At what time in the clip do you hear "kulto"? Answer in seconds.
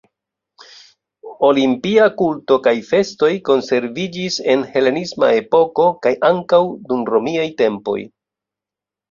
2.21-2.57